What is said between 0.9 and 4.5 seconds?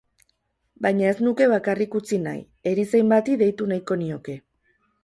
ez nuke bakarrik utzi nahi, erizain bati deitu nahiko nioke.